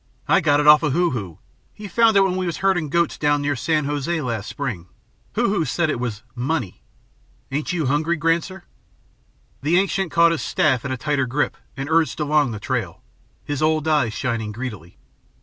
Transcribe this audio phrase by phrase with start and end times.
[0.27, 1.37] "I got it off of Hoo Hoo.
[1.75, 4.87] He found it when we was herdin' goats down near San José last spring.
[5.35, 6.81] Hoo Hoo said it was money.
[7.51, 8.63] Ain't you hungry, Granser?"
[9.61, 13.03] The ancient caught his staff in a tighter grip and urged along the trail,
[13.45, 14.97] his old eyes shining greedily.